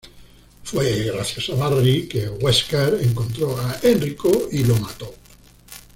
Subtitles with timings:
[0.63, 5.13] Fue gracias a Barry que Wesker encontró a Enrico y lo mató.